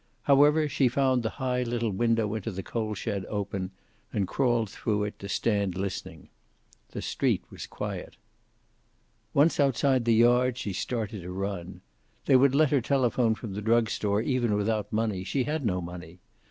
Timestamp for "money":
14.91-15.23, 15.81-16.17